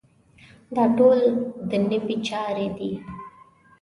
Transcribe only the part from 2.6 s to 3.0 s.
دي.